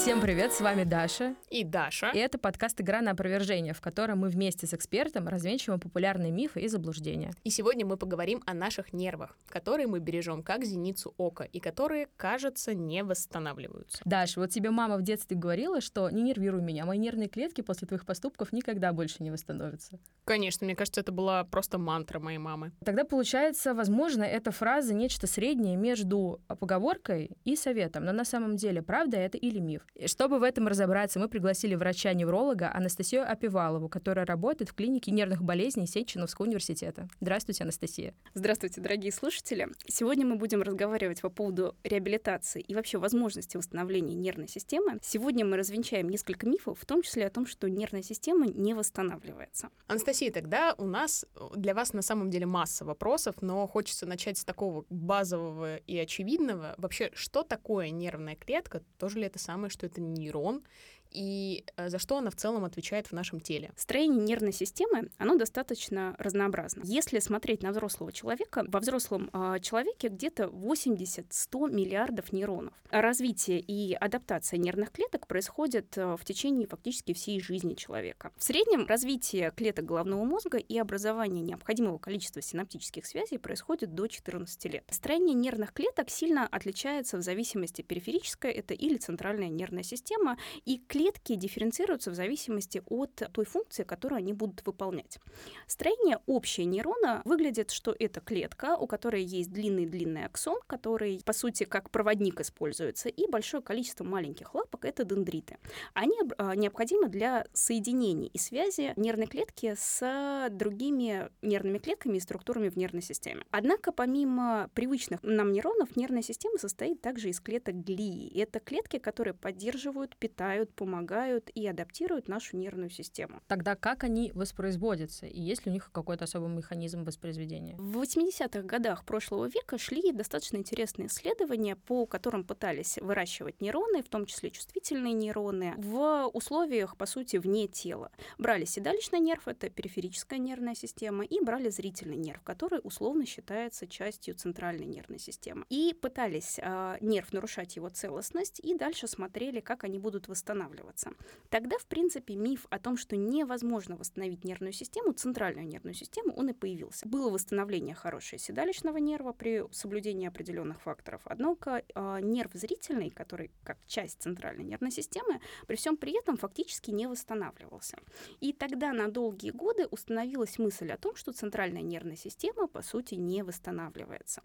[0.00, 1.34] Всем привет, с вами Даша.
[1.50, 2.10] И Даша.
[2.14, 6.60] И это подкаст «Игра на опровержение», в котором мы вместе с экспертом развенчиваем популярные мифы
[6.60, 7.32] и заблуждения.
[7.44, 12.08] И сегодня мы поговорим о наших нервах, которые мы бережем как зеницу ока, и которые,
[12.16, 14.00] кажется, не восстанавливаются.
[14.06, 17.86] Даша, вот тебе мама в детстве говорила, что не нервируй меня, мои нервные клетки после
[17.86, 19.98] твоих поступков никогда больше не восстановятся.
[20.24, 22.72] Конечно, мне кажется, это была просто мантра моей мамы.
[22.86, 28.06] Тогда получается, возможно, эта фраза нечто среднее между поговоркой и советом.
[28.06, 29.82] Но на самом деле, правда это или миф?
[30.06, 35.86] Чтобы в этом разобраться, мы пригласили врача-невролога Анастасию Опивалову, которая работает в клинике нервных болезней
[35.86, 37.08] Сеченовского университета.
[37.20, 38.14] Здравствуйте, Анастасия.
[38.32, 39.68] Здравствуйте, дорогие слушатели.
[39.86, 44.98] Сегодня мы будем разговаривать по поводу реабилитации и вообще возможности восстановления нервной системы.
[45.02, 49.68] Сегодня мы развенчаем несколько мифов, в том числе о том, что нервная система не восстанавливается.
[49.86, 54.44] Анастасия, тогда у нас для вас на самом деле масса вопросов, но хочется начать с
[54.44, 56.74] такого базового и очевидного.
[56.78, 58.82] Вообще, что такое нервная клетка?
[58.98, 60.62] Тоже ли это самое, что это нейрон?
[61.10, 63.72] И э, за что она в целом отвечает в нашем теле.
[63.76, 66.82] Строение нервной системы, оно достаточно разнообразно.
[66.84, 72.72] Если смотреть на взрослого человека, во взрослом э, человеке где-то 80-100 миллиардов нейронов.
[72.90, 78.32] Развитие и адаптация нервных клеток происходит э, в течение фактически всей жизни человека.
[78.36, 84.64] В среднем развитие клеток головного мозга и образование необходимого количества синаптических связей происходит до 14
[84.66, 84.84] лет.
[84.90, 90.99] Строение нервных клеток сильно отличается в зависимости периферическая, это или центральная нервная система, и клетки
[91.00, 95.18] клетки дифференцируются в зависимости от той функции, которую они будут выполнять.
[95.66, 101.64] Строение общее нейрона выглядит, что это клетка, у которой есть длинный-длинный аксон, который, по сути,
[101.64, 105.56] как проводник используется, и большое количество маленьких лапок— это дендриты.
[105.94, 112.68] Они а, необходимы для соединения и связи нервной клетки с другими нервными клетками и структурами
[112.68, 113.44] в нервной системе.
[113.50, 118.38] Однако, помимо привычных нам нейронов, нервная система состоит также из клеток глии.
[118.38, 123.40] Это клетки, которые поддерживают, питают, помогают помогают и адаптируют нашу нервную систему.
[123.46, 125.26] Тогда как они воспроизводятся?
[125.26, 127.76] И есть ли у них какой-то особый механизм воспроизведения?
[127.76, 134.08] В 80-х годах прошлого века шли достаточно интересные исследования, по которым пытались выращивать нейроны, в
[134.08, 138.10] том числе чувствительные нейроны, в условиях, по сути, вне тела.
[138.38, 144.34] Брали седалищный нерв, это периферическая нервная система, и брали зрительный нерв, который условно считается частью
[144.34, 145.64] центральной нервной системы.
[145.68, 151.12] И пытались э, нерв нарушать его целостность, и дальше смотрели, как они будут восстанавливаться восстанавливаться.
[151.48, 156.50] Тогда, в принципе, миф о том, что невозможно восстановить нервную систему, центральную нервную систему, он
[156.50, 157.08] и появился.
[157.08, 161.22] Было восстановление хорошее седалищного нерва при соблюдении определенных факторов.
[161.24, 166.90] Однако э, нерв зрительный, который как часть центральной нервной системы, при всем при этом фактически
[166.90, 167.98] не восстанавливался.
[168.40, 173.14] И тогда на долгие годы установилась мысль о том, что центральная нервная система, по сути,
[173.14, 174.42] не восстанавливается.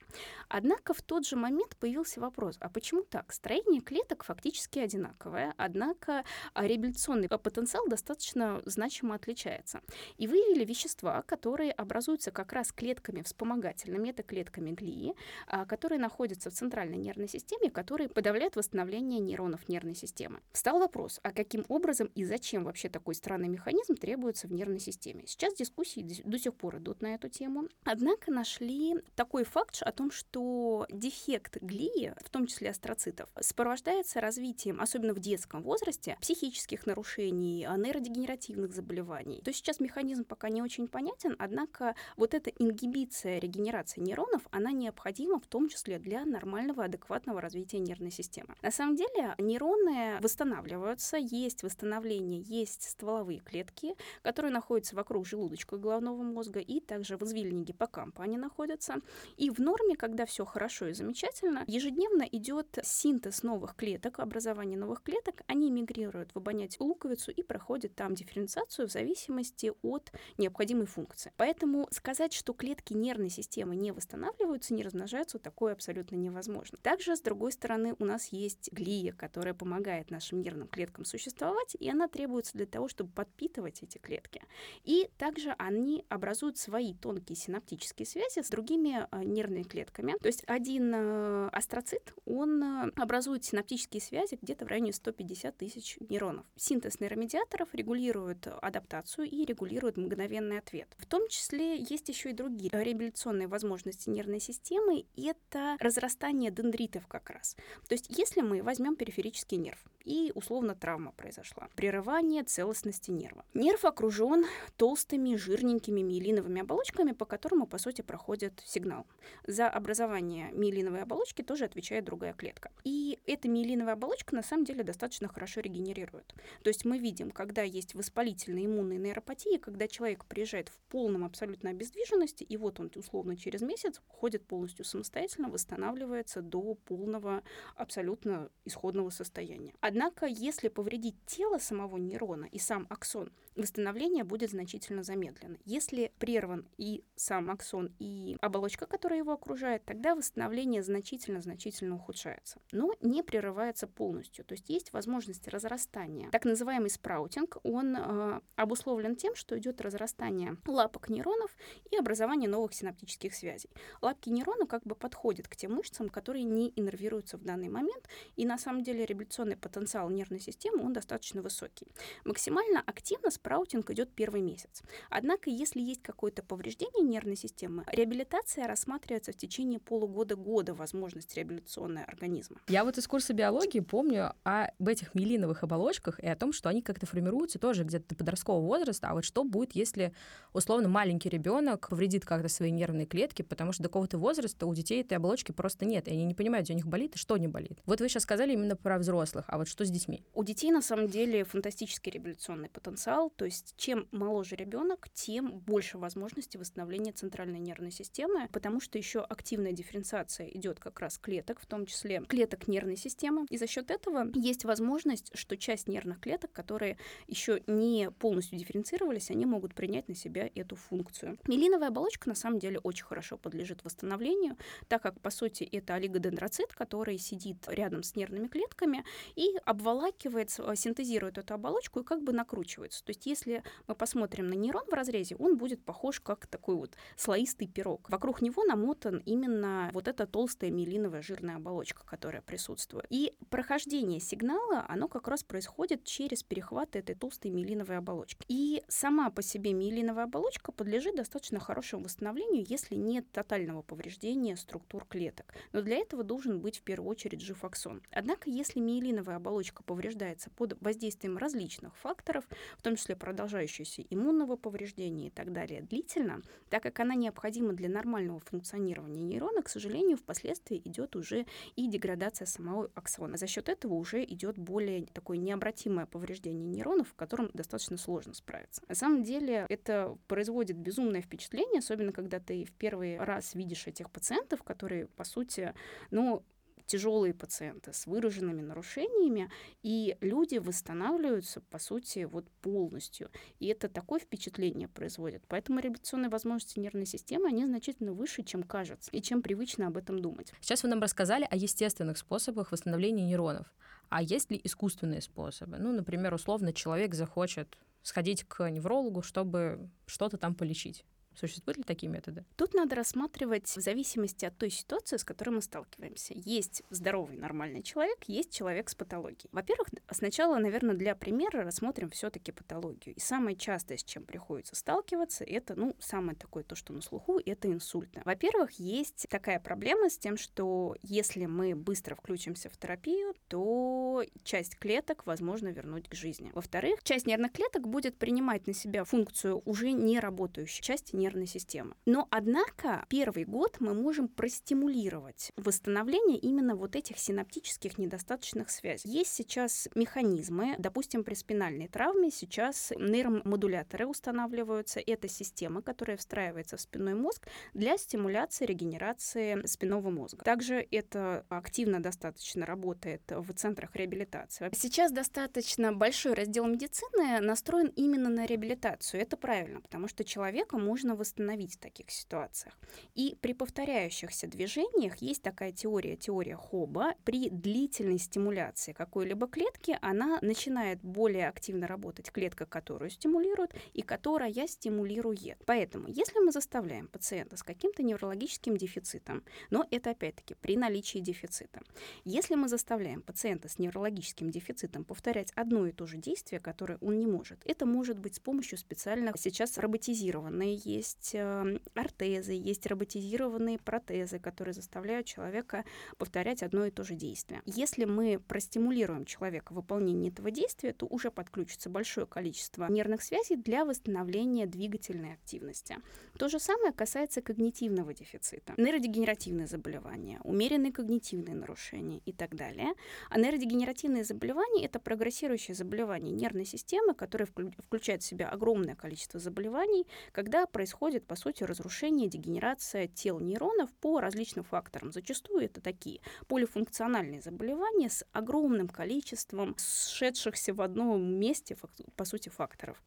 [0.50, 3.32] Однако в тот же момент появился вопрос, а почему так?
[3.32, 6.25] Строение клеток фактически одинаковое, однако
[6.56, 9.82] реабилитационный потенциал достаточно значимо отличается.
[10.18, 15.16] И выявили вещества, которые образуются как раз клетками вспомогательными, это клетками глии,
[15.48, 20.42] а, которые находятся в центральной нервной системе, которые подавляют восстановление нейронов нервной системы.
[20.52, 25.24] Встал вопрос, а каким образом и зачем вообще такой странный механизм требуется в нервной системе.
[25.28, 27.68] Сейчас дискуссии до сих пор идут на эту тему.
[27.84, 34.80] Однако нашли такой факт о том, что дефект глии, в том числе астроцитов, сопровождается развитием,
[34.80, 39.42] особенно в детском возрасте, психических нарушений, а, нейродегенеративных заболеваний.
[39.44, 44.72] То есть сейчас механизм пока не очень понятен, однако вот эта ингибиция регенерации нейронов, она
[44.72, 48.56] необходима в том числе для нормального, адекватного развития нервной системы.
[48.62, 56.22] На самом деле нейроны восстанавливаются, есть восстановление, есть стволовые клетки, которые находятся вокруг желудочка головного
[56.22, 58.96] мозга и также в извилине гиппокампа они находятся.
[59.38, 65.02] И в норме, когда все хорошо и замечательно, ежедневно идет синтез новых клеток, образование новых
[65.02, 70.86] клеток, они мигрируют мигрируют в обонятельную луковицу и проходят там дифференциацию в зависимости от необходимой
[70.86, 71.32] функции.
[71.38, 76.78] Поэтому сказать, что клетки нервной системы не восстанавливаются, не размножаются, такое абсолютно невозможно.
[76.82, 81.90] Также, с другой стороны, у нас есть глия, которая помогает нашим нервным клеткам существовать, и
[81.90, 84.42] она требуется для того, чтобы подпитывать эти клетки.
[84.84, 90.16] И также они образуют свои тонкие синаптические связи с другими э, нервными клетками.
[90.22, 95.85] То есть один э, астроцит, он э, образует синаптические связи где-то в районе 150 тысяч
[95.86, 96.46] паралич нейронов.
[96.56, 100.88] Синтез нейромедиаторов регулирует адаптацию и регулирует мгновенный ответ.
[100.98, 105.06] В том числе есть еще и другие реабилитационные возможности нервной системы.
[105.16, 107.56] Это разрастание дендритов как раз.
[107.88, 111.68] То есть если мы возьмем периферический нерв, и условно травма произошла.
[111.76, 113.44] Прерывание целостности нерва.
[113.54, 114.46] Нерв окружен
[114.78, 119.08] толстыми, жирненькими миелиновыми оболочками, по которому, по сути, проходит сигнал.
[119.48, 122.72] За образование миелиновой оболочки тоже отвечает другая клетка.
[122.84, 126.34] И эта миелиновая оболочка на самом деле достаточно хорошо регенерирует.
[126.64, 131.70] То есть мы видим, когда есть воспалительные иммунные нейропатии, когда человек приезжает в полном абсолютно
[131.70, 137.44] обездвиженности, и вот он условно через месяц ходит полностью самостоятельно, восстанавливается до полного
[137.76, 139.74] абсолютно исходного состояния.
[139.82, 145.58] Однако, если повредить тело самого нейрона и сам аксон, восстановление будет значительно замедлено.
[145.66, 152.94] Если прерван и сам аксон, и оболочка, которая его окружает, тогда восстановление значительно-значительно ухудшается, но
[153.02, 154.46] не прерывается полностью.
[154.46, 156.30] То есть есть возможность разрастания.
[156.32, 161.52] Так называемый спраутинг, он э, обусловлен тем, что идет разрастание лапок нейронов
[161.92, 163.70] и образование новых синаптических связей.
[164.02, 168.46] Лапки нейрона как бы подходят к тем мышцам, которые не иннервируются в данный момент, и
[168.46, 171.88] на самом деле реабилитационный потенциал нервной системы, он достаточно высокий.
[172.24, 174.82] Максимально активно спраутинг идет первый месяц.
[175.12, 182.58] Однако, если есть какое-то повреждение нервной системы, реабилитация рассматривается в течение полугода-года возможность реабилитационной организма.
[182.68, 186.82] Я вот из курса биологии помню об этих миелиновых оболочках и о том, что они
[186.82, 189.10] как-то формируются тоже где-то до подросткового возраста.
[189.10, 190.12] А вот что будет, если
[190.52, 195.02] условно маленький ребенок повредит как-то свои нервные клетки, потому что до какого-то возраста у детей
[195.02, 197.48] этой оболочки просто нет, и они не понимают, где у них болит и что не
[197.48, 197.78] болит.
[197.86, 200.24] Вот вы сейчас сказали именно про взрослых, а вот что с детьми?
[200.34, 203.30] У детей на самом деле фантастический реабилитационный потенциал.
[203.36, 209.20] То есть чем моложе ребенок, тем больше возможности восстановления центральной нервной системы, потому что еще
[209.20, 213.46] активная дифференциация идет как раз клеток, в том числе клеток нервной системы.
[213.50, 216.98] И за счет этого есть возможность, что часть нервных клеток, которые
[217.28, 221.38] еще не полностью дифференцировались, они могут принять на себя эту функцию.
[221.48, 226.74] Мелиновая оболочка на самом деле очень хорошо подлежит восстановлению, так как, по сути, это олигодендроцит,
[226.74, 229.04] который сидит рядом с нервными клетками
[229.36, 233.04] и обволакивает, синтезирует эту оболочку и как бы накручивается.
[233.04, 236.96] То есть если мы посмотрим на нейрон в разрезе, он будет похож как такой вот
[237.16, 238.10] слоистый пирог.
[238.10, 243.06] Вокруг него намотан именно вот эта толстая миелиновая жирная оболочка, которая присутствует.
[243.10, 248.46] И прохождение сигнала, оно как раз происходит через перехват этой толстой миелиновой оболочки.
[248.48, 255.06] И сама по себе миелиновая оболочка подлежит достаточно хорошему восстановлению, если нет тотального повреждения структур
[255.06, 255.54] клеток.
[255.72, 258.02] Но для этого должен быть в первую очередь жив аксон.
[258.12, 262.46] Однако, если миелиновая оболочка повреждается под воздействием различных факторов,
[262.78, 267.90] в том числе продолжающегося иммунного повреждения и так далее, длительно, так как она необходима для
[267.90, 271.46] нормального функционирования нейрона, к сожалению, впоследствии идет уже
[271.76, 273.38] и деградация самого аксона.
[273.38, 278.82] За счет этого уже идет более такое необратимое повреждение нейронов, в котором достаточно сложно справиться.
[278.88, 284.12] На самом деле это производит безумное впечатление, особенно когда ты в первый раз видишь этих
[284.12, 285.74] пациентов, которые, по сути,
[286.12, 286.44] ну,
[286.86, 289.50] тяжелые пациенты с выраженными нарушениями,
[289.84, 293.30] и люди восстанавливаются, по сути, вот полностью.
[293.60, 295.44] И это такое впечатление производит.
[295.48, 300.20] Поэтому реабилитационные возможности нервной системы, они значительно выше, чем кажется, и чем привычно об этом
[300.20, 300.54] думать.
[300.62, 303.74] Сейчас вы нам рассказали о естественных способах восстановления нейронов.
[304.10, 305.78] А есть ли искусственные способы?
[305.78, 311.06] Ну, например, условно человек захочет сходить к неврологу, чтобы что-то там полечить.
[311.36, 312.46] Существуют ли такие методы?
[312.56, 316.34] Тут надо рассматривать в зависимости от той ситуации, с которой мы сталкиваемся.
[316.36, 319.50] Есть здоровый, нормальный человек, есть человек с патологией.
[319.52, 323.16] Во-первых, сначала, наверное, для примера рассмотрим все-таки патологию.
[323.16, 327.40] И самое частое, с чем приходится сталкиваться, это, ну, самое такое то, что на слуху,
[327.46, 328.22] это инсульты.
[328.24, 334.78] Во-первых, есть такая проблема с тем, что если мы быстро включимся в терапию, то часть
[334.78, 336.52] клеток возможно вернуть к жизни.
[336.54, 341.96] Во-вторых, часть нервных клеток будет принимать на себя функцию уже не работающей части нервной системы.
[342.06, 349.10] Но, однако, первый год мы можем простимулировать восстановление именно вот этих синаптических недостаточных связей.
[349.10, 355.00] Есть сейчас механизмы, допустим, при спинальной травме сейчас нейромодуляторы устанавливаются.
[355.00, 360.44] Это система, которая встраивается в спинной мозг для стимуляции регенерации спинного мозга.
[360.44, 364.70] Также это активно достаточно работает в центрах реабилитации.
[364.74, 369.22] Сейчас достаточно большой раздел медицины настроен именно на реабилитацию.
[369.22, 372.78] Это правильно, потому что человека можно восстановить в таких ситуациях.
[373.14, 377.14] И при повторяющихся движениях есть такая теория, теория Хоба.
[377.24, 384.52] При длительной стимуляции какой-либо клетки она начинает более активно работать клетка, которую стимулирует, и которая
[384.68, 385.58] стимулирует.
[385.66, 391.82] Поэтому, если мы заставляем пациента с каким-то неврологическим дефицитом, но это опять-таки при наличии дефицита,
[392.24, 397.18] если мы заставляем пациента с неврологическим дефицитом повторять одно и то же действие, которое он
[397.20, 403.78] не может, это может быть с помощью специальных, сейчас роботизированные есть э, ортезы, есть роботизированные
[403.80, 405.86] протезы, которые заставляют человека
[406.18, 407.62] повторять одно и то же действие.
[407.66, 413.56] Если мы простимулируем человека в выполнении этого действия, то уже подключится большое количество нервных связей
[413.56, 415.98] для восстановления двигательной активности.
[416.38, 418.74] То же самое касается когнитивного дефицита.
[418.78, 422.94] Нейродегенеративные заболевания, умеренные когнитивные нарушения и так далее.
[423.30, 430.08] А нейродегенеративные заболевания— это прогрессирующие заболевания нервной системы, которые включают в себя огромное количество заболеваний,
[430.32, 430.95] когда происходит,
[431.26, 435.12] по сути, разрушение, дегенерация тел нейронов по различным факторам.
[435.12, 441.76] Зачастую это такие полифункциональные заболевания с огромным количеством сшедшихся в одном месте,
[442.16, 443.02] по сути, факторов.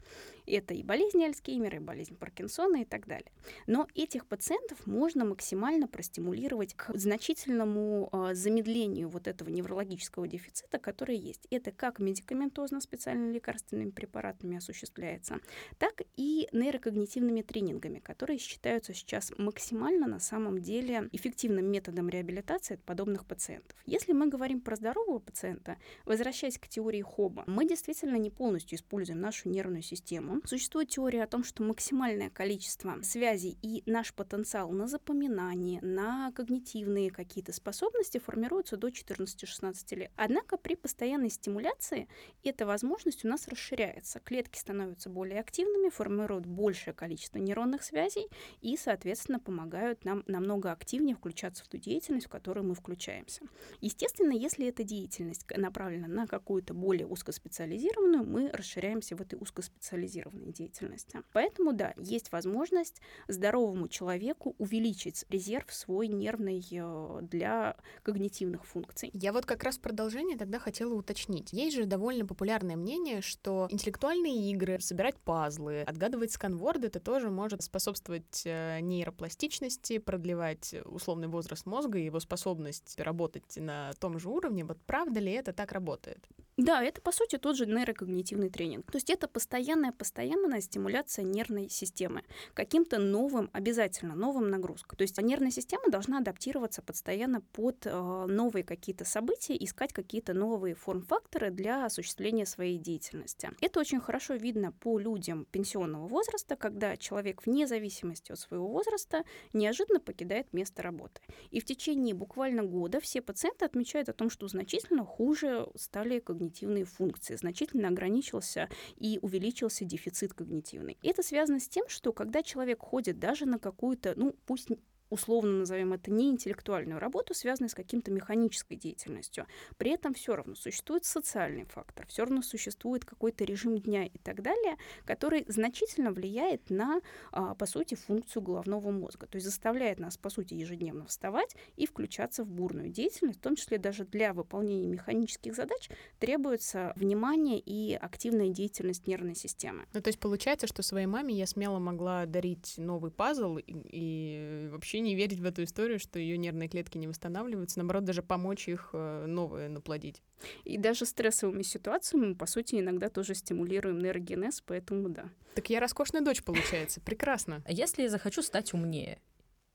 [0.47, 3.31] Это и болезнь Альцгеймера, и болезнь Паркинсона и так далее.
[3.67, 11.17] Но этих пациентов можно максимально простимулировать к значительному э, замедлению вот этого неврологического дефицита, который
[11.17, 11.47] есть.
[11.51, 15.41] Это как медикаментозно специальными лекарственными препаратами осуществляется,
[15.79, 22.83] так и нейрокогнитивными тренингами, которые считаются сейчас максимально на самом деле эффективным методом реабилитации от
[22.83, 23.77] подобных пациентов.
[23.87, 29.21] Если мы говорим про здорового пациента, возвращаясь к теории Хоба, мы действительно не полностью используем
[29.21, 30.41] нашу нервную систему.
[30.45, 37.11] Существует теория о том, что максимальное количество связей и наш потенциал на запоминание, на когнитивные
[37.11, 40.11] какие-то способности формируются до 14-16 лет.
[40.17, 42.09] Однако при постоянной стимуляции
[42.43, 44.21] эта возможность у нас расширяется.
[44.21, 48.29] Клетки становятся более активными, формируют большее количество нейронных связей
[48.61, 53.43] и, соответственно, помогают нам намного активнее включаться в ту деятельность, в которую мы включаемся.
[53.81, 61.23] Естественно, если эта деятельность направлена на какую-то более узкоспециализированную, мы расширяемся в этой узкоспециализированной деятельности.
[61.33, 69.11] Поэтому, да, есть возможность здоровому человеку увеличить резерв свой нервный э, для когнитивных функций.
[69.13, 71.53] Я вот как раз в продолжение тогда хотела уточнить.
[71.53, 77.48] Есть же довольно популярное мнение, что интеллектуальные игры, собирать пазлы, отгадывать сканворды, это тоже может
[77.59, 84.65] способствовать э, нейропластичности, продлевать условный возраст мозга и его способность работать на том же уровне.
[84.65, 86.27] Вот правда ли это так работает?
[86.59, 88.91] Да, это по сути тот же нейрокогнитивный тренинг.
[88.91, 94.97] То есть это постоянная, постоянная стимуляция нервной системы каким-то новым, обязательно новым нагрузкам.
[94.99, 100.75] То есть нервная система должна адаптироваться постоянно под э, новые какие-то события, искать какие-то новые
[100.75, 103.53] форм-факторы для осуществления своей деятельности.
[103.61, 109.23] Это очень хорошо видно по людям пенсионного возраста, когда человек вне зависимости от своего возраста
[109.53, 111.21] неожиданно покидает место работы.
[111.53, 116.48] И в течение буквально года все пациенты отмечают о том, что значительно хуже стали когнитивные
[116.49, 120.97] когнитивные функции, значительно ограничился и увеличился дефицит когнитивный.
[121.03, 124.69] И это связано с тем, что когда человек ходит даже на какую-то, ну пусть
[125.11, 129.47] условно назовем это не интеллектуальную работу, связанную с каким-то механической деятельностью.
[129.77, 134.43] При этом все равно существует социальный фактор, все равно существует какой-то режим дня и так
[134.43, 137.01] далее, который значительно влияет на,
[137.33, 139.27] а, по сути, функцию головного мозга.
[139.27, 143.57] То есть заставляет нас, по сути, ежедневно вставать и включаться в бурную деятельность, в том
[143.57, 145.89] числе даже для выполнения механических задач
[146.19, 149.87] требуется внимание и активная деятельность нервной системы.
[149.93, 154.69] Ну, то есть получается, что своей маме я смело могла дарить новый пазл и, и
[154.71, 158.23] вообще вообще не верить в эту историю, что ее нервные клетки не восстанавливаются, наоборот, даже
[158.23, 160.23] помочь их э, новые наплодить.
[160.65, 165.31] И даже стрессовыми ситуациями мы, по сути, иногда тоже стимулируем нейрогенез, поэтому да.
[165.55, 167.01] Так я роскошная дочь, получается.
[167.01, 167.63] Прекрасно.
[167.67, 169.19] А если я захочу стать умнее?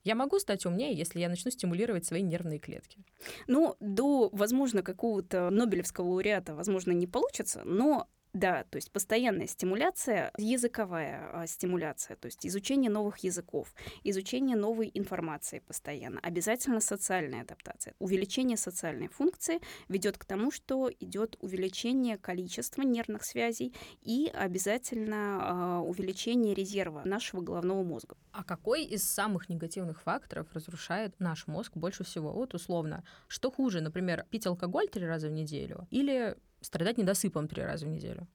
[0.04, 2.98] Я могу стать умнее, если я начну стимулировать свои нервные клетки.
[3.46, 10.32] Ну, до, возможно, какого-то Нобелевского лауреата, возможно, не получится, но да, то есть постоянная стимуляция,
[10.36, 13.72] языковая а, стимуляция, то есть изучение новых языков,
[14.02, 17.94] изучение новой информации постоянно, обязательно социальная адаптация.
[18.00, 23.72] Увеличение социальной функции ведет к тому, что идет увеличение количества нервных связей
[24.02, 28.16] и обязательно а, увеличение резерва нашего головного мозга.
[28.32, 32.32] А какой из самых негативных факторов разрушает наш мозг больше всего?
[32.32, 37.62] Вот условно, что хуже, например, пить алкоголь три раза в неделю или страдать недосыпом три
[37.62, 38.26] раза в неделю?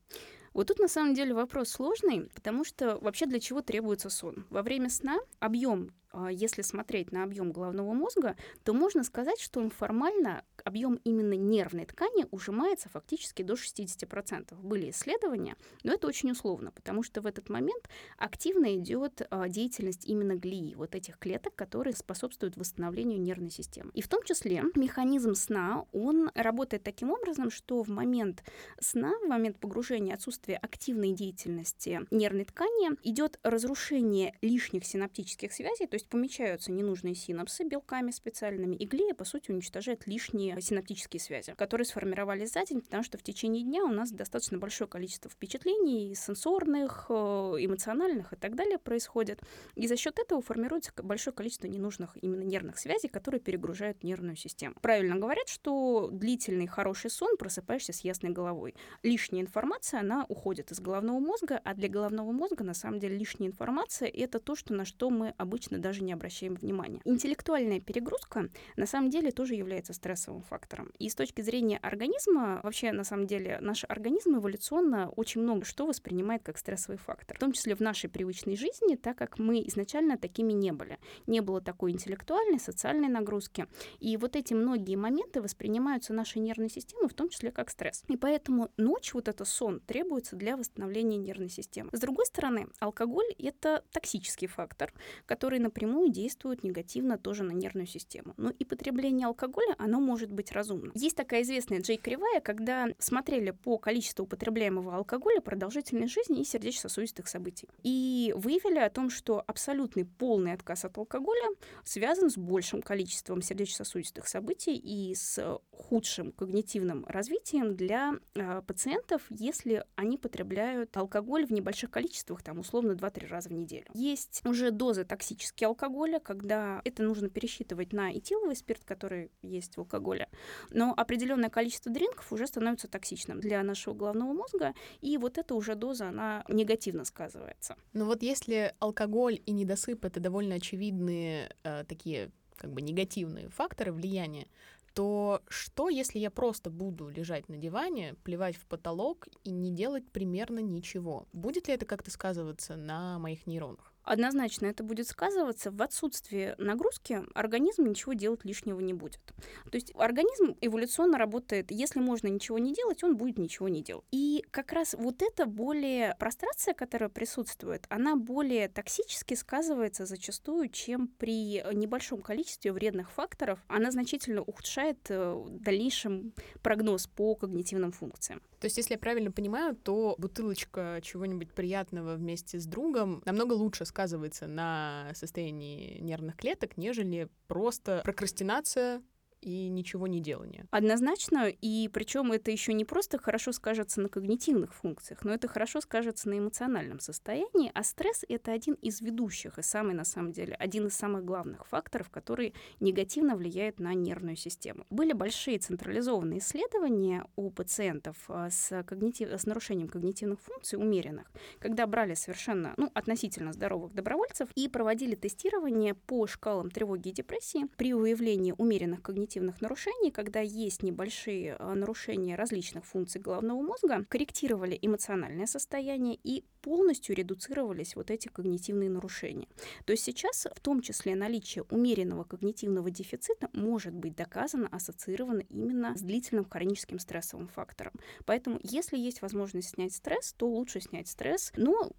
[0.53, 4.45] Вот тут на самом деле вопрос сложный, потому что вообще для чего требуется сон?
[4.50, 5.91] Во время сна объем
[6.29, 11.85] если смотреть на объем головного мозга, то можно сказать, что он формально, объем именно нервной
[11.85, 14.55] ткани ужимается фактически до 60%.
[14.61, 20.05] Были исследования, но это очень условно, потому что в этот момент активно идет а, деятельность
[20.05, 23.91] именно глии, вот этих клеток, которые способствуют восстановлению нервной системы.
[23.93, 28.43] И в том числе механизм сна, он работает таким образом, что в момент
[28.79, 35.98] сна, в момент погружения, отсутствия активной деятельности нервной ткани, идет разрушение лишних синаптических связей, то
[35.99, 41.85] есть помечаются ненужные синапсы белками специальными, и глия, по сути, уничтожает лишние синаптические связи, которые
[41.85, 47.07] сформировались за день, потому что в течение дня у нас достаточно большое количество впечатлений, сенсорных,
[47.09, 49.41] э, эмоциональных и так далее происходит.
[49.75, 54.75] И за счет этого формируется большое количество ненужных именно нервных связей, которые перегружают нервную систему.
[54.81, 58.75] Правильно говорят, что длительный хороший сон просыпаешься с ясной головой.
[59.03, 63.49] Лишняя информация, она уходит из головного мозга, а для головного мозга на самом деле лишняя
[63.49, 67.01] информация— это то, что, на что мы обычно даже не обращаем внимания.
[67.05, 70.91] Интеллектуальная перегрузка на самом деле тоже является стрессовым фактором.
[71.00, 75.86] И с точки зрения организма, вообще на самом деле наш организм эволюционно очень много что
[75.86, 80.17] воспринимает как стрессовый фактор, в том числе в нашей привычной жизни, так как мы изначально
[80.17, 80.98] такими не были.
[81.27, 83.67] Не было такой интеллектуальной, социальной нагрузки.
[84.00, 88.03] И вот эти многие моменты воспринимаются нашей нервной системой, в том числе как стресс.
[88.08, 91.89] И поэтому ночь, вот это сон, требуется для восстановления нервной системы.
[91.93, 94.93] С другой стороны, алкоголь— это токсический фактор,
[95.25, 98.33] который напрямую действует негативно тоже на нервную систему.
[98.36, 100.91] Но и потребление алкоголя, оно может быть разумным.
[100.93, 107.69] Есть такая известная Джей-кривая, когда смотрели по количеству употребляемого алкоголя, продолжительной жизни и сердечно-сосудистых событий.
[107.83, 111.48] И выявили о том, что абсолютный полный отказ от алкоголя
[111.86, 119.86] связан с большим количеством сердечно-сосудистых событий и с худшим когнитивным развитием для э, пациентов, если
[119.95, 123.86] они потребляют алкоголь в небольших количествах, там условно 2-3 раза в неделю.
[123.93, 129.79] Есть уже дозы токсические алкоголя, когда это нужно пересчитывать на этиловый спирт, который есть в
[129.79, 130.29] алкоголе,
[130.69, 135.75] но определенное количество дринков уже становится токсичным для нашего головного мозга, и вот эта уже
[135.75, 137.75] доза, она негативно сказывается.
[137.93, 143.91] Но вот если алкоголь и недосып— это довольно очевидные э, такие как бы негативные факторы
[143.91, 144.47] влияния,
[144.93, 150.09] то что, если я просто буду лежать на диване, плевать в потолок и не делать
[150.11, 151.27] примерно ничего?
[151.31, 153.88] Будет ли это как-то сказываться на моих нейронах?
[154.09, 159.21] Однозначно это будет сказываться в отсутствии нагрузки, организм ничего делать лишнего не будет.
[159.69, 164.03] То есть организм эволюционно работает, если можно ничего не делать, он будет ничего не делать.
[164.11, 171.07] И как раз вот эта более прострация, которая присутствует, она более токсически сказывается зачастую, чем
[171.07, 173.59] при небольшом количестве вредных факторов.
[173.67, 178.41] Она значительно ухудшает э, в дальнейшем прогноз по когнитивным функциям.
[178.59, 183.85] То есть, если я правильно понимаю, то бутылочка чего-нибудь приятного вместе с другом намного лучше
[183.85, 183.98] сказывается
[184.47, 189.01] на состоянии нервных клеток, нежели просто прокрастинация
[189.41, 190.67] и ничего не делания.
[190.72, 195.82] Однозначно, и причем это еще не просто хорошо скажется на когнитивных функциях, но это хорошо
[195.82, 200.54] скажется на эмоциональном состоянии, а стресс— это один из ведущих и самый, на самом деле,
[200.56, 204.86] один из самых главных факторов, который негативно влияет на нервную систему.
[204.89, 209.30] Были большие централизованные исследования у пациентов а, с, когнитив...
[209.32, 215.93] с нарушением когнитивных функций умеренных, когда брали совершенно, ну, относительно здоровых добровольцев и проводили тестирование
[215.93, 221.75] по шкалам тревоги и депрессии при выявлении умеренных когнитивных когнитивных нарушений, когда есть небольшие а,
[221.75, 229.47] нарушения различных функций головного мозга, корректировали эмоциональное состояние и полностью редуцировались вот эти когнитивные нарушения.
[229.85, 235.95] То есть сейчас в том числе наличие умеренного когнитивного дефицита может быть доказано, ассоциировано именно
[235.95, 237.93] с длительным хроническим стрессовым фактором.
[238.25, 241.91] Поэтому если есть возможность снять стресс, то лучше снять стресс, но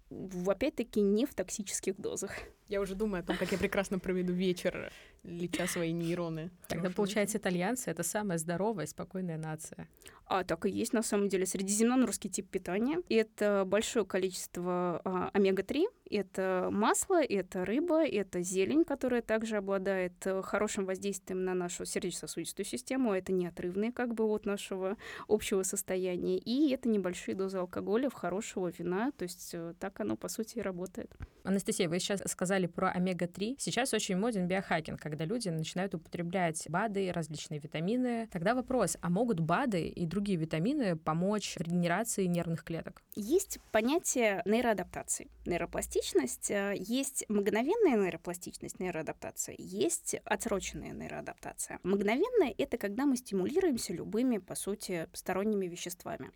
[0.45, 2.31] опять-таки не в токсических дозах.
[2.71, 6.51] Я уже думаю о том, как я прекрасно проведу вечер леча свои нейроны.
[6.69, 9.89] Тогда, получается, итальянцы— это самая здоровая и спокойная нация.
[10.33, 11.45] А так и есть, на самом деле.
[11.45, 12.99] Средиземноморский тип питания.
[13.09, 20.41] Это большое количество а, омега-3, это масло, это рыба, это зелень, которая также обладает э,
[20.41, 23.13] хорошим воздействием на нашу сердечно-сосудистую систему.
[23.13, 24.97] Это неотрывные как бы от нашего
[25.29, 26.37] общего состояния.
[26.37, 29.11] И это небольшие дозы алкоголя в хорошего вина.
[29.17, 31.15] То есть э, так оно, по сути, и работает.
[31.43, 33.55] Анастасия, вы сейчас сказали про омега-3.
[33.57, 38.27] Сейчас очень моден биохакинг, когда люди начинают употреблять БАДы, различные витамины.
[38.31, 43.01] Тогда вопрос, а могут БАДы и другие витамины помочь в регенерации нервных клеток?
[43.15, 46.51] Есть понятие нейроадаптации, нейропластичность.
[46.51, 51.79] Э, есть мгновенная нейропластичность, нейроадаптация, есть отсроченная нейроадаптация.
[51.83, 56.31] Мгновенная— это когда мы стимулируемся любыми, по сути, сторонними веществами.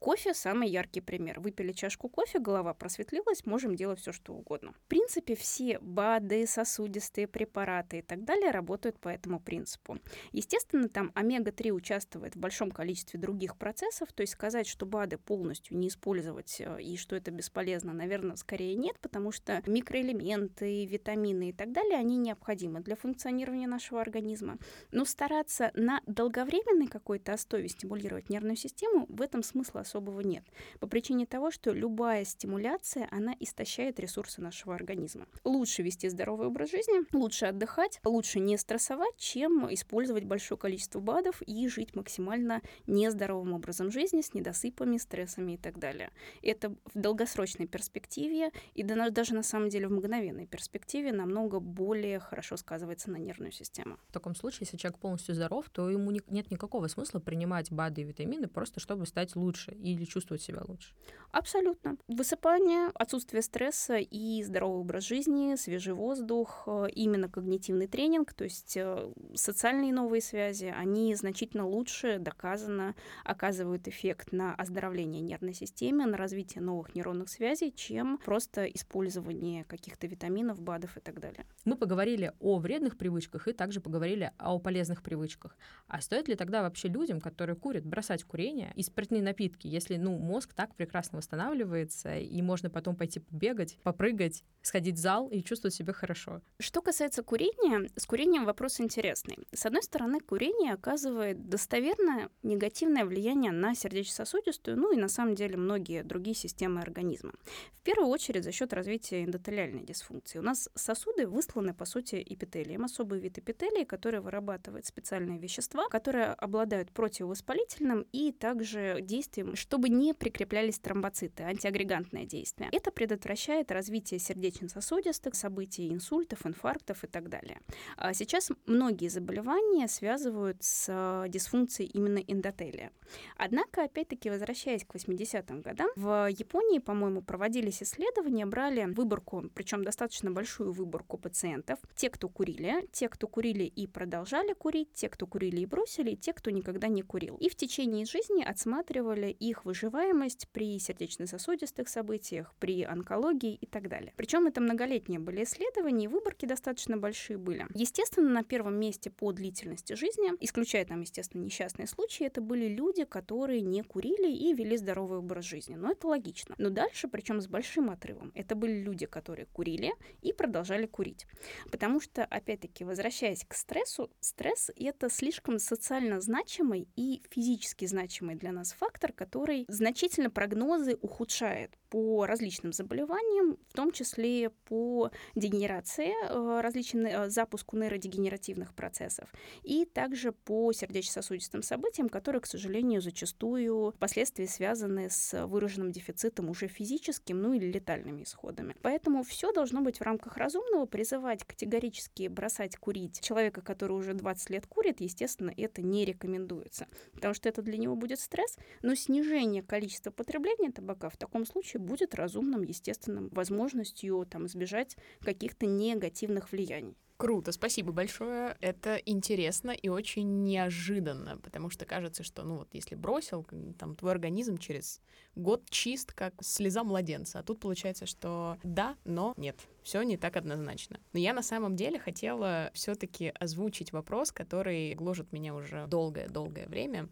[0.00, 1.40] Кофе– самый яркий пример.
[1.40, 4.72] Выпили чашку кофе, голова просветлилась, можем делать все, что угодно.
[4.72, 9.98] В принципе, все БАДы, сосудистые препараты и так далее работают по этому принципу.
[10.30, 15.76] Естественно, там омега-3 участвует в большом количестве других процессов, то есть сказать, что БАДы полностью
[15.76, 21.52] не использовать э, и что это бесполезно, наверное, скорее нет, потому что микроэлементы, витамины и
[21.52, 24.58] так далее, они необходимы для функционирования нашего организма.
[24.92, 30.44] Но стараться на долговременной какой-то основе стимулировать нервную систему, в этом смысла особого нет.
[30.80, 35.26] По причине того, что любая стимуляция, она истощает ресурсы нашего организма.
[35.44, 41.42] Лучше вести здоровый образ жизни, лучше отдыхать, лучше не стрессовать, чем использовать большое количество БАДов
[41.46, 46.10] и жить максимально нездоровым образом жизни с недосыпами, стрессами и так далее.
[46.42, 52.56] Это в долгосрочной перспективе и даже на самом деле в мгновенной перспективе намного более хорошо
[52.56, 53.98] сказывается на нервную систему.
[54.08, 58.04] В таком случае, если человек полностью здоров, то ему нет никакого смысла принимать БАДы и
[58.04, 60.94] витамины просто чтобы стать лучше или чувствовать себя лучше.
[61.30, 61.98] Абсолютно.
[62.08, 68.76] Высыпание, отсутствие стресса и здоровый образ жизни, свежий воздух, э, именно когнитивный тренинг, то есть
[68.78, 76.16] э, социальные новые связи, они значительно лучше, доказано, оказывают эффект на оздоровление нервной системы, на
[76.16, 81.44] развитие новых нейронных связей, чем просто использование каких-то витаминов, БАДов и так далее.
[81.66, 85.58] Мы поговорили о вредных привычках и также поговорили о полезных привычках.
[85.88, 90.16] А стоит ли тогда вообще людям, которые курят, бросать курение и спиртные напитки, если, ну,
[90.18, 95.74] мозг так прекрасно восстанавливается, и можно потом пойти побегать, попрыгать, сходить в зал и чувствовать
[95.74, 96.42] себя хорошо.
[96.58, 99.38] Что касается курения, с курением вопрос интересный.
[99.52, 105.56] С одной стороны, курение оказывает достоверное негативное влияние на сердечно-сосудистую, ну и на самом деле
[105.56, 107.32] многие другие системы организма.
[107.72, 110.38] В первую очередь за счет развития эндотелиальной дисфункции.
[110.38, 116.32] У нас сосуды высланы, по сути, эпителием, особый вид эпителия, который вырабатывает специальные вещества, которые
[116.32, 122.68] обладают противовоспалительным и также действием, чтобы не прикреплялись тромбоциты, антиагрегантное действие.
[122.72, 127.60] Это предотвращает развитие сердечно-сосудистых событий, инсультов, инфарктов и так далее.
[127.96, 132.92] А сейчас многие заболевания связывают с э, дисфункцией именно эндотелия.
[133.36, 140.30] Однако, опять-таки, возвращаясь к 80-м годам, в Японии, по-моему, проводились исследования, брали выборку, причем достаточно
[140.30, 145.60] большую выборку пациентов, те, кто курили, те, кто курили и продолжали курить, те, кто курили
[145.60, 147.36] и бросили, и те, кто никогда не курил.
[147.36, 154.12] И в течение жизни отсматривали их выживаемость при сердечно-сосудистых событиях, при онкологии и так далее.
[154.16, 157.66] Причем это многолетние были исследования, и выборки достаточно большие были.
[157.74, 163.04] Естественно, на первом месте по длительности жизни, исключая там, естественно, несчастные случаи, это были люди,
[163.04, 165.74] которые не курили и вели здоровый образ жизни.
[165.74, 166.54] Но это логично.
[166.58, 171.26] Но дальше, причем с большим отрывом, это были люди, которые курили и продолжали курить.
[171.70, 178.52] Потому что, опять-таки, возвращаясь к стрессу, стресс— это слишком социально значимый и физически значимый для
[178.52, 179.37] нас фактор, который
[179.68, 187.76] значительно прогнозы ухудшает по различным заболеваниям, в том числе по дегенерации, э, различным э, запуску
[187.76, 195.92] нейродегенеративных процессов, и также по сердечно-сосудистым событиям, которые, к сожалению, зачастую впоследствии связаны с выраженным
[195.92, 198.76] дефицитом уже физическим, ну или летальными исходами.
[198.82, 200.86] Поэтому все должно быть в рамках разумного.
[200.86, 207.34] Призывать категорически бросать курить человека, который уже 20 лет курит, естественно, это не рекомендуется, потому
[207.34, 208.94] что это для него будет стресс, но
[209.28, 216.52] снижение количества потребления табака в таком случае будет разумным, естественным возможностью там, избежать каких-то негативных
[216.52, 216.96] влияний.
[217.18, 218.56] Круто, спасибо большое.
[218.60, 223.44] Это интересно и очень неожиданно, потому что кажется, что, ну вот, если бросил,
[223.76, 225.00] там, твой организм через
[225.34, 227.40] год чист, как слеза младенца.
[227.40, 229.58] А тут получается, что да, но нет.
[229.82, 231.00] Все не так однозначно.
[231.12, 237.08] Но я на самом деле хотела все-таки озвучить вопрос, который гложет меня уже долгое-долгое время.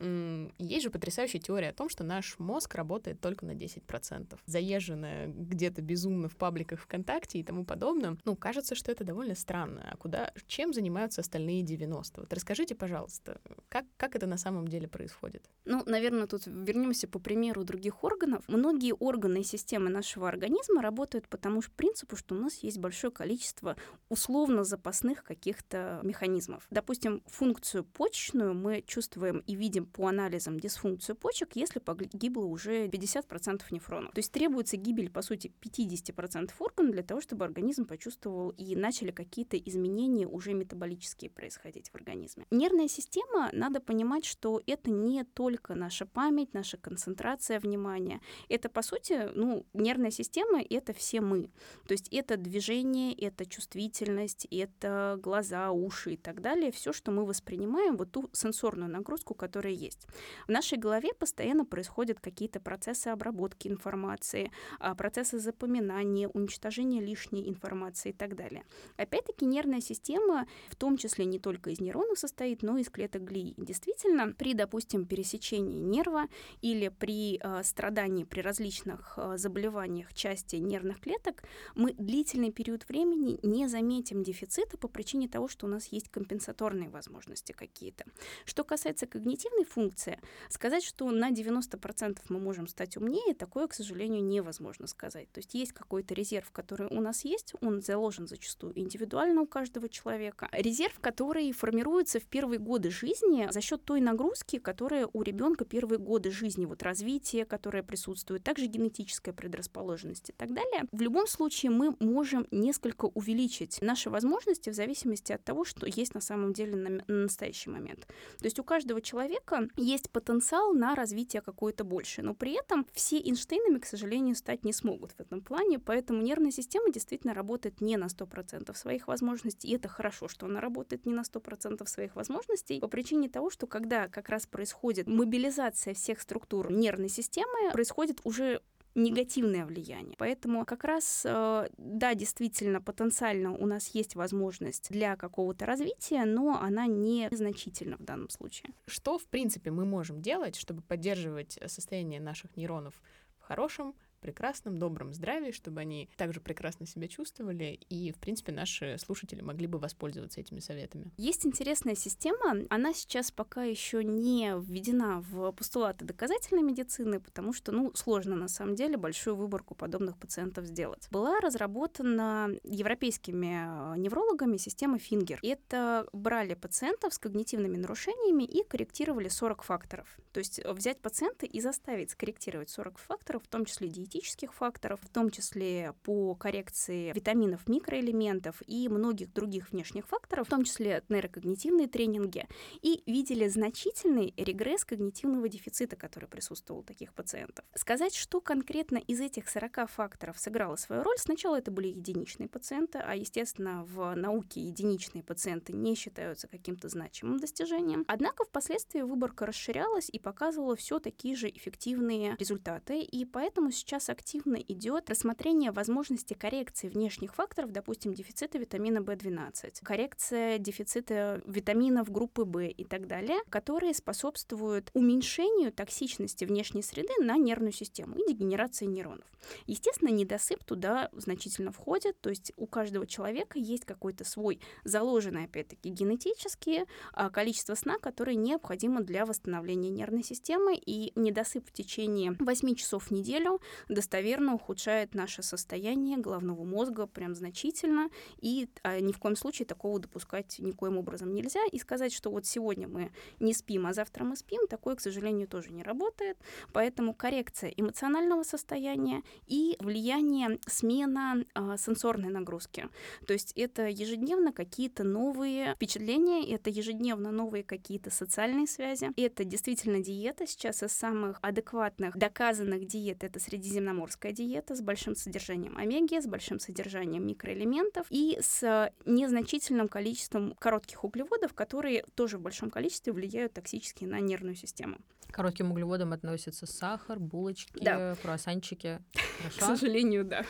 [0.00, 4.38] Есть же потрясающая теория о том, что наш мозг работает только на 10%.
[4.46, 8.18] Заезженная где-то безумно в пабликах ВКонтакте и тому подобном.
[8.24, 9.88] Ну, кажется, что это довольно странно.
[9.90, 12.20] А куда, чем занимаются остальные 90?
[12.20, 15.48] Вот расскажите, пожалуйста, как, как это на самом деле происходит?
[15.64, 18.44] Ну, наверное, тут вернемся по примеру других органов.
[18.48, 22.78] Многие органы и системы нашего организма работают по тому же принципу, что у нас есть
[22.78, 23.76] большое количество
[24.08, 26.66] условно запасных каких-то механизмов.
[26.70, 33.62] Допустим, функцию почечную мы чувствуем и видим по анализам дисфункцию почек, если погибло уже 50%
[33.70, 34.12] нефронов.
[34.12, 39.10] То есть требуется гибель, по сути, 50% органа для того, чтобы организм почувствовал и начали
[39.10, 42.46] какие-то изменения уже метаболические происходить в организме.
[42.50, 48.20] Нервная система, надо понимать, что это не только наша память, наша концентрация внимания.
[48.48, 51.50] Это, по сути, ну, нервная система— это все мы.
[51.86, 56.72] То есть это движение, это чувствительность, это глаза, уши и так далее.
[56.72, 60.06] Все, что мы воспринимаем, вот ту сенсорную нагрузку, которая есть.
[60.46, 68.10] В нашей голове постоянно происходят какие-то процессы обработки информации, а, процессы запоминания, уничтожения лишней информации
[68.10, 68.64] и так далее.
[68.96, 73.22] Опять-таки нервная система в том числе не только из нейронов состоит, но и из клеток
[73.22, 73.54] глии.
[73.56, 76.26] Действительно, при, допустим, пересечении нерва
[76.62, 81.42] или при э, страдании при различных э, заболеваниях части нервных клеток
[81.74, 86.88] мы длительный период времени не заметим дефицита по причине того, что у нас есть компенсаторные
[86.88, 88.04] возможности какие-то.
[88.44, 94.24] Что касается когнитивной функции, сказать, что на 90% мы можем стать умнее, такое, к сожалению,
[94.24, 95.30] невозможно сказать.
[95.32, 99.88] То есть есть какой-то резерв, который у нас есть, он заложен зачастую индивидуально у каждого
[99.88, 100.48] человека.
[100.52, 105.98] Резерв, который формируется в первые годы жизни за счет той нагрузки, которая у ребенка первые
[105.98, 110.84] годы жизни, вот развитие, которое присутствует, также генетическая предрасположенность и так далее.
[110.92, 116.14] В любом случае мы можем несколько увеличить наши возможности в зависимости от того, что есть
[116.14, 118.06] на самом деле на настоящий момент.
[118.38, 123.18] То есть у каждого человека есть потенциал на развитие какое-то большее, но при этом все
[123.18, 127.96] Эйнштейнами, к сожалению, стать не смогут в этом плане, поэтому нервная система действительно работает не
[127.96, 132.80] на 100% своих возможностей, и это хорошо, что она работает не на 100% своих возможностей,
[132.80, 138.60] по причине того, что когда как раз происходит мобилизация всех структур нервной системы, происходит уже
[138.94, 140.16] негативное влияние.
[140.18, 146.60] Поэтому как раз, э, да, действительно, потенциально у нас есть возможность для какого-то развития, но
[146.60, 148.72] она не значительна в данном случае.
[148.86, 153.00] Что, в принципе, мы можем делать, чтобы поддерживать состояние наших нейронов
[153.38, 158.96] в хорошем, прекрасном, добром здравии, чтобы они также прекрасно себя чувствовали, и, в принципе, наши
[158.98, 161.10] слушатели могли бы воспользоваться этими советами.
[161.16, 167.72] Есть интересная система, она сейчас пока еще не введена в постулаты доказательной медицины, потому что,
[167.72, 171.08] ну, сложно на самом деле большую выборку подобных пациентов сделать.
[171.10, 175.38] Была разработана европейскими э, неврологами система Фингер.
[175.42, 180.18] Это брали пациентов с когнитивными нарушениями и корректировали 40 факторов.
[180.32, 185.08] То есть взять пациента и заставить скорректировать 40 факторов, в том числе диетических, факторов, в
[185.08, 191.88] том числе по коррекции витаминов, микроэлементов и многих других внешних факторов, в том числе нейрокогнитивные
[191.88, 192.46] тренинги,
[192.80, 197.64] и видели значительный регресс когнитивного дефицита, который присутствовал у таких пациентов.
[197.74, 202.98] Сказать, что конкретно из этих 40 факторов сыграло свою роль, сначала это были единичные пациенты,
[202.98, 208.04] а, естественно, в науке единичные пациенты не считаются каким-то значимым достижением.
[208.08, 214.10] Однако впоследствии выборка расширялась и показывала все такие же эффективные результаты, и поэтому сейчас сейчас
[214.10, 222.44] активно идет рассмотрение возможности коррекции внешних факторов, допустим, дефицита витамина В12, коррекция дефицита витаминов группы
[222.44, 228.86] В и так далее, которые способствуют уменьшению токсичности внешней среды на нервную систему и дегенерации
[228.86, 229.26] нейронов.
[229.66, 235.88] Естественно, недосып туда значительно входит, то есть у каждого человека есть какой-то свой заложенный, опять-таки,
[235.88, 242.74] генетически а, количество сна, которое необходимо для восстановления нервной системы, и недосып в течение 8
[242.74, 249.18] часов в неделю достоверно ухудшает наше состояние головного мозга прям значительно, и а, ни в
[249.18, 251.60] коем случае такого допускать никоим образом нельзя.
[251.72, 255.48] И сказать, что вот сегодня мы не спим, а завтра мы спим, такое, к сожалению,
[255.48, 256.36] тоже не работает.
[256.72, 262.88] Поэтому коррекция эмоционального состояния и влияние смена а, сенсорной нагрузки.
[263.26, 269.10] То есть это ежедневно какие-то новые впечатления, это ежедневно новые какие-то социальные связи.
[269.16, 273.24] Это действительно диета сейчас из самых адекватных, доказанных диет.
[273.24, 279.88] Это среди средиземноморская диета с большим содержанием омеги, с большим содержанием микроэлементов и с незначительным
[279.88, 284.98] количеством коротких углеводов, которые тоже в большом количестве влияют токсически на нервную систему.
[285.28, 288.16] К коротким углеводам относятся сахар, булочки, да.
[288.22, 289.00] круассанчики.
[289.38, 289.58] Хорошо?
[289.58, 290.44] К сожалению, да.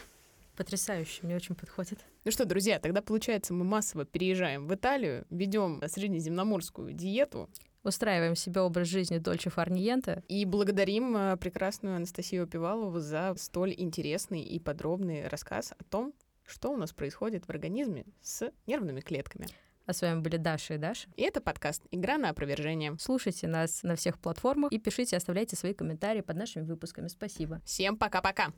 [0.57, 2.01] Потрясающе, мне очень подходит.
[2.25, 7.49] Ну что, друзья, тогда получается, мы массово переезжаем в Италию, ведем среднеземноморскую диету,
[7.83, 10.23] устраиваем себе образ жизни Дольче Фарниенте.
[10.29, 16.15] И благодарим э, прекрасную Анастасию Пивалову за столь интересный и подробный рассказ о том,
[16.47, 19.47] что у нас происходит в организме с нервными клетками.
[19.87, 21.09] А с вами были Даша и Даша.
[21.17, 22.97] И это подкаст «Игра на опровержение».
[22.99, 27.09] Слушайте нас на всех платформах и пишите, оставляйте свои комментарии под нашими выпусками.
[27.09, 27.63] Спасибо.
[27.65, 28.53] Всем пока-пока.